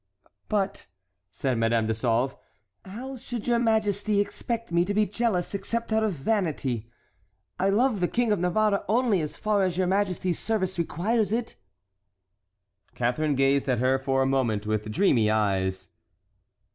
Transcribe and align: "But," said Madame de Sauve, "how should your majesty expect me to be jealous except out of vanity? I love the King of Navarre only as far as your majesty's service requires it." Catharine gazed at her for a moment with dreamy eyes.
"But," 0.49 0.87
said 1.31 1.59
Madame 1.59 1.85
de 1.85 1.93
Sauve, 1.93 2.35
"how 2.85 3.17
should 3.17 3.45
your 3.47 3.59
majesty 3.59 4.19
expect 4.19 4.71
me 4.71 4.83
to 4.83 4.95
be 4.95 5.05
jealous 5.05 5.53
except 5.53 5.93
out 5.93 6.01
of 6.01 6.13
vanity? 6.13 6.89
I 7.59 7.69
love 7.69 7.99
the 7.99 8.07
King 8.07 8.31
of 8.31 8.39
Navarre 8.39 8.83
only 8.89 9.21
as 9.21 9.37
far 9.37 9.61
as 9.61 9.77
your 9.77 9.85
majesty's 9.85 10.39
service 10.39 10.79
requires 10.79 11.31
it." 11.31 11.55
Catharine 12.95 13.35
gazed 13.35 13.69
at 13.69 13.77
her 13.77 13.99
for 13.99 14.23
a 14.23 14.25
moment 14.25 14.65
with 14.65 14.91
dreamy 14.91 15.29
eyes. 15.29 15.89